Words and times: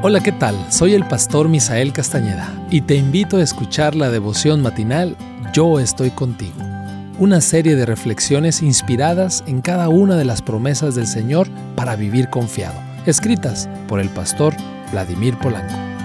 Hola, 0.00 0.20
¿qué 0.20 0.30
tal? 0.30 0.54
Soy 0.72 0.94
el 0.94 1.04
pastor 1.08 1.48
Misael 1.48 1.92
Castañeda 1.92 2.48
y 2.70 2.82
te 2.82 2.94
invito 2.94 3.36
a 3.36 3.42
escuchar 3.42 3.96
la 3.96 4.10
devoción 4.10 4.62
matinal 4.62 5.16
Yo 5.52 5.80
estoy 5.80 6.10
contigo, 6.10 6.54
una 7.18 7.40
serie 7.40 7.74
de 7.74 7.84
reflexiones 7.84 8.62
inspiradas 8.62 9.42
en 9.48 9.60
cada 9.60 9.88
una 9.88 10.14
de 10.14 10.24
las 10.24 10.40
promesas 10.40 10.94
del 10.94 11.08
Señor 11.08 11.48
para 11.74 11.96
vivir 11.96 12.30
confiado, 12.30 12.80
escritas 13.06 13.68
por 13.88 13.98
el 13.98 14.08
pastor 14.08 14.54
Vladimir 14.92 15.36
Polanco. 15.36 15.97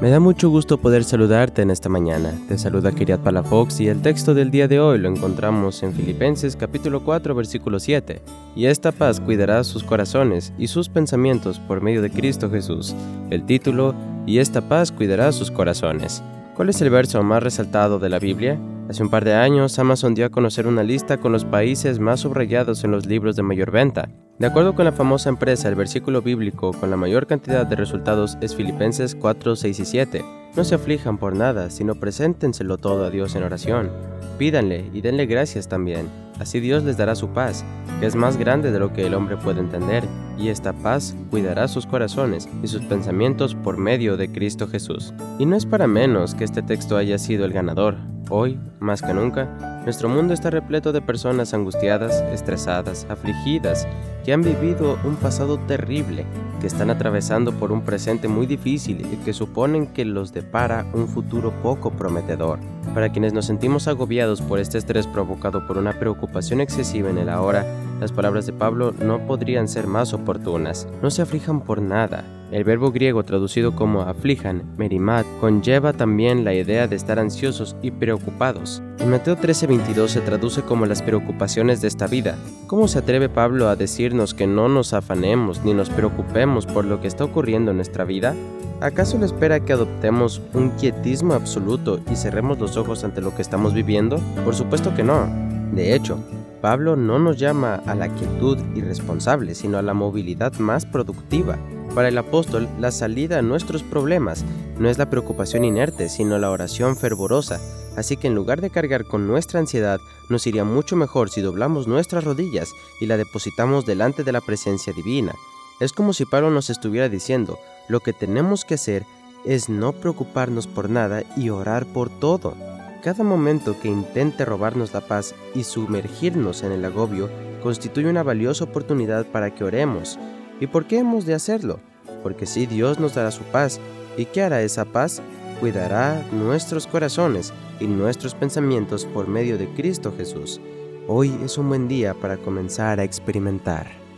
Me 0.00 0.08
da 0.08 0.18
mucho 0.18 0.48
gusto 0.48 0.78
poder 0.78 1.04
saludarte 1.04 1.62
en 1.62 1.70
esta 1.70 1.88
mañana. 1.88 2.32
Te 2.48 2.56
saluda 2.56 2.92
Kiriat 2.92 3.20
Palafox 3.20 3.80
y 3.80 3.88
el 3.88 4.00
texto 4.00 4.32
del 4.32 4.50
día 4.50 4.66
de 4.66 4.80
hoy 4.80 4.98
lo 4.98 5.08
encontramos 5.08 5.82
en 5.82 5.92
Filipenses 5.92 6.56
capítulo 6.56 7.04
4 7.04 7.34
versículo 7.34 7.78
7. 7.78 8.22
Y 8.56 8.66
esta 8.66 8.92
paz 8.92 9.20
cuidará 9.20 9.62
sus 9.62 9.84
corazones 9.84 10.52
y 10.58 10.68
sus 10.68 10.88
pensamientos 10.88 11.58
por 11.58 11.82
medio 11.82 12.00
de 12.00 12.10
Cristo 12.10 12.50
Jesús. 12.50 12.94
El 13.28 13.44
título, 13.44 13.94
y 14.26 14.38
esta 14.38 14.62
paz 14.62 14.90
cuidará 14.90 15.32
sus 15.32 15.50
corazones. 15.50 16.22
¿Cuál 16.56 16.70
es 16.70 16.80
el 16.80 16.90
verso 16.90 17.22
más 17.22 17.42
resaltado 17.42 17.98
de 17.98 18.08
la 18.08 18.18
Biblia? 18.18 18.58
Hace 18.90 19.04
un 19.04 19.08
par 19.08 19.24
de 19.24 19.34
años, 19.34 19.78
Amazon 19.78 20.16
dio 20.16 20.26
a 20.26 20.30
conocer 20.30 20.66
una 20.66 20.82
lista 20.82 21.18
con 21.18 21.30
los 21.30 21.44
países 21.44 22.00
más 22.00 22.18
subrayados 22.18 22.82
en 22.82 22.90
los 22.90 23.06
libros 23.06 23.36
de 23.36 23.44
mayor 23.44 23.70
venta. 23.70 24.08
De 24.40 24.48
acuerdo 24.48 24.74
con 24.74 24.84
la 24.84 24.90
famosa 24.90 25.28
empresa, 25.28 25.68
el 25.68 25.76
versículo 25.76 26.22
bíblico 26.22 26.72
con 26.72 26.90
la 26.90 26.96
mayor 26.96 27.28
cantidad 27.28 27.64
de 27.64 27.76
resultados 27.76 28.36
es 28.40 28.56
Filipenses 28.56 29.14
4, 29.14 29.54
6 29.54 29.78
y 29.78 29.84
7. 29.84 30.24
No 30.56 30.64
se 30.64 30.74
aflijan 30.74 31.18
por 31.18 31.36
nada, 31.36 31.70
sino 31.70 31.94
preséntenselo 31.94 32.78
todo 32.78 33.04
a 33.04 33.10
Dios 33.10 33.36
en 33.36 33.44
oración. 33.44 33.90
Pídanle 34.38 34.90
y 34.92 35.02
denle 35.02 35.26
gracias 35.26 35.68
también. 35.68 36.08
Así 36.40 36.58
Dios 36.58 36.82
les 36.82 36.96
dará 36.96 37.14
su 37.14 37.28
paz, 37.28 37.64
que 38.00 38.06
es 38.06 38.16
más 38.16 38.38
grande 38.38 38.72
de 38.72 38.80
lo 38.80 38.92
que 38.92 39.06
el 39.06 39.14
hombre 39.14 39.36
puede 39.36 39.60
entender, 39.60 40.02
y 40.40 40.48
esta 40.48 40.72
paz 40.72 41.14
cuidará 41.30 41.68
sus 41.68 41.86
corazones 41.86 42.48
y 42.62 42.68
sus 42.68 42.82
pensamientos 42.82 43.54
por 43.54 43.76
medio 43.76 44.16
de 44.16 44.32
Cristo 44.32 44.66
Jesús. 44.66 45.12
Y 45.38 45.46
no 45.46 45.56
es 45.56 45.66
para 45.66 45.86
menos 45.86 46.34
que 46.34 46.44
este 46.44 46.62
texto 46.62 46.96
haya 46.96 47.18
sido 47.18 47.44
el 47.44 47.52
ganador. 47.52 47.96
Hoy, 48.30 48.58
más 48.78 49.02
que 49.02 49.12
nunca, 49.12 49.82
nuestro 49.84 50.08
mundo 50.08 50.32
está 50.32 50.50
repleto 50.50 50.92
de 50.92 51.02
personas 51.02 51.52
angustiadas, 51.52 52.22
estresadas, 52.32 53.06
afligidas, 53.10 53.86
que 54.24 54.32
han 54.32 54.42
vivido 54.42 54.98
un 55.04 55.16
pasado 55.16 55.58
terrible, 55.58 56.24
que 56.60 56.66
están 56.66 56.90
atravesando 56.90 57.52
por 57.52 57.72
un 57.72 57.82
presente 57.82 58.28
muy 58.28 58.46
difícil 58.46 59.00
y 59.12 59.16
que 59.16 59.32
suponen 59.32 59.88
que 59.88 60.04
los 60.04 60.32
depara 60.32 60.86
un 60.94 61.08
futuro 61.08 61.52
poco 61.62 61.90
prometedor. 61.90 62.60
Para 62.94 63.10
quienes 63.10 63.32
nos 63.32 63.46
sentimos 63.46 63.86
agobiados 63.86 64.42
por 64.42 64.58
este 64.58 64.76
estrés 64.76 65.06
provocado 65.06 65.66
por 65.66 65.78
una 65.78 65.92
preocupación 65.92 66.60
excesiva 66.60 67.08
en 67.08 67.18
el 67.18 67.28
ahora, 67.28 67.64
las 68.00 68.10
palabras 68.10 68.46
de 68.46 68.52
Pablo 68.52 68.92
no 68.98 69.26
podrían 69.26 69.68
ser 69.68 69.86
más 69.86 70.12
oportunas. 70.12 70.88
No 71.00 71.10
se 71.10 71.22
aflijan 71.22 71.60
por 71.60 71.80
nada. 71.80 72.24
El 72.50 72.64
verbo 72.64 72.90
griego 72.90 73.22
traducido 73.22 73.76
como 73.76 74.02
aflijan, 74.02 74.64
merimat, 74.76 75.24
conlleva 75.40 75.92
también 75.92 76.44
la 76.44 76.52
idea 76.52 76.88
de 76.88 76.96
estar 76.96 77.20
ansiosos 77.20 77.76
y 77.80 77.92
preocupados. 77.92 78.82
En 78.98 79.10
Mateo 79.10 79.36
13:22 79.36 80.08
se 80.08 80.20
traduce 80.20 80.62
como 80.62 80.84
las 80.86 81.00
preocupaciones 81.00 81.80
de 81.80 81.86
esta 81.86 82.08
vida. 82.08 82.36
¿Cómo 82.66 82.88
se 82.88 82.98
atreve 82.98 83.28
Pablo 83.28 83.68
a 83.68 83.76
decirnos 83.76 84.34
que 84.34 84.48
no 84.48 84.68
nos 84.68 84.94
afanemos 84.94 85.64
ni 85.64 85.74
nos 85.74 85.90
preocupemos 85.90 86.66
por 86.66 86.84
lo 86.84 87.00
que 87.00 87.06
está 87.06 87.22
ocurriendo 87.22 87.70
en 87.70 87.76
nuestra 87.76 88.04
vida? 88.04 88.34
¿Acaso 88.80 89.18
le 89.18 89.26
espera 89.26 89.60
que 89.60 89.74
adoptemos 89.74 90.40
un 90.54 90.70
quietismo 90.70 91.34
absoluto 91.34 92.00
y 92.10 92.16
cerremos 92.16 92.58
los 92.58 92.78
ojos 92.78 93.04
ante 93.04 93.20
lo 93.20 93.34
que 93.36 93.42
estamos 93.42 93.74
viviendo? 93.74 94.18
Por 94.42 94.54
supuesto 94.54 94.94
que 94.94 95.02
no. 95.02 95.28
De 95.72 95.94
hecho, 95.94 96.18
Pablo 96.62 96.96
no 96.96 97.18
nos 97.18 97.36
llama 97.36 97.82
a 97.84 97.94
la 97.94 98.08
quietud 98.08 98.56
irresponsable, 98.74 99.54
sino 99.54 99.76
a 99.76 99.82
la 99.82 99.92
movilidad 99.92 100.54
más 100.54 100.86
productiva. 100.86 101.58
Para 101.94 102.08
el 102.08 102.16
apóstol, 102.16 102.68
la 102.78 102.90
salida 102.90 103.38
a 103.38 103.42
nuestros 103.42 103.82
problemas 103.82 104.46
no 104.78 104.88
es 104.88 104.96
la 104.96 105.10
preocupación 105.10 105.66
inerte, 105.66 106.08
sino 106.08 106.38
la 106.38 106.50
oración 106.50 106.96
fervorosa. 106.96 107.60
Así 107.98 108.16
que 108.16 108.28
en 108.28 108.34
lugar 108.34 108.62
de 108.62 108.70
cargar 108.70 109.04
con 109.04 109.26
nuestra 109.26 109.60
ansiedad, 109.60 110.00
nos 110.30 110.46
iría 110.46 110.64
mucho 110.64 110.96
mejor 110.96 111.28
si 111.28 111.42
doblamos 111.42 111.86
nuestras 111.86 112.24
rodillas 112.24 112.70
y 112.98 113.04
la 113.04 113.18
depositamos 113.18 113.84
delante 113.84 114.24
de 114.24 114.32
la 114.32 114.40
presencia 114.40 114.94
divina. 114.94 115.34
Es 115.80 115.92
como 115.92 116.12
si 116.12 116.24
Pablo 116.24 116.50
nos 116.50 116.70
estuviera 116.70 117.08
diciendo, 117.08 117.58
lo 117.90 118.00
que 118.00 118.12
tenemos 118.12 118.64
que 118.64 118.74
hacer 118.74 119.04
es 119.44 119.68
no 119.68 119.92
preocuparnos 119.92 120.68
por 120.68 120.88
nada 120.88 121.24
y 121.36 121.50
orar 121.50 121.86
por 121.86 122.08
todo. 122.08 122.54
Cada 123.02 123.24
momento 123.24 123.78
que 123.80 123.88
intente 123.88 124.44
robarnos 124.44 124.94
la 124.94 125.00
paz 125.00 125.34
y 125.54 125.64
sumergirnos 125.64 126.62
en 126.62 126.70
el 126.70 126.84
agobio 126.84 127.28
constituye 127.62 128.08
una 128.08 128.22
valiosa 128.22 128.64
oportunidad 128.64 129.26
para 129.26 129.52
que 129.54 129.64
oremos. 129.64 130.18
¿Y 130.60 130.68
por 130.68 130.86
qué 130.86 130.98
hemos 130.98 131.26
de 131.26 131.34
hacerlo? 131.34 131.80
Porque 132.22 132.46
si 132.46 132.66
Dios 132.66 133.00
nos 133.00 133.14
dará 133.14 133.30
su 133.32 133.42
paz. 133.44 133.80
¿Y 134.16 134.26
qué 134.26 134.42
hará 134.42 134.62
esa 134.62 134.84
paz? 134.84 135.20
Cuidará 135.58 136.24
nuestros 136.32 136.86
corazones 136.86 137.52
y 137.80 137.86
nuestros 137.86 138.34
pensamientos 138.34 139.04
por 139.06 139.26
medio 139.26 139.58
de 139.58 139.68
Cristo 139.74 140.12
Jesús. 140.16 140.60
Hoy 141.08 141.34
es 141.44 141.58
un 141.58 141.68
buen 141.68 141.88
día 141.88 142.14
para 142.14 142.36
comenzar 142.36 143.00
a 143.00 143.04
experimentar. 143.04 144.09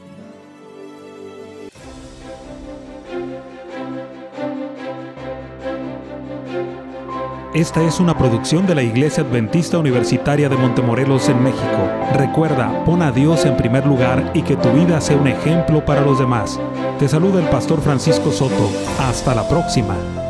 Esta 7.55 7.83
es 7.83 8.01
una 8.01 8.17
producción 8.17 8.67
de 8.67 8.75
la 8.75 8.83
Iglesia 8.83 9.23
Adventista 9.23 9.77
Universitaria 9.77 10.49
de 10.49 10.57
Montemorelos 10.57 11.29
en 11.29 11.43
México. 11.45 11.91
Recuerda, 12.15 12.83
pon 12.87 13.03
a 13.03 13.13
Dios 13.13 13.45
en 13.45 13.59
primer 13.59 13.87
lugar 13.87 14.31
y 14.33 14.41
que 14.41 14.57
tu 14.57 14.71
vida 14.71 15.03
sea 15.03 15.19
un 15.19 15.29
ejemplo 15.29 15.85
para 15.85 16.01
los 16.01 16.19
demás. 16.19 16.59
Te 16.99 17.09
saluda 17.09 17.43
el 17.43 17.51
pastor 17.51 17.83
Francisco 17.83 18.33
Soto. 18.33 18.71
Hasta 18.99 19.35
la 19.35 19.47
próxima. 19.47 20.22